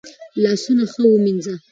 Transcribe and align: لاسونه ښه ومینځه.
لاسونه 0.43 0.83
ښه 0.91 1.03
ومینځه. 1.11 1.53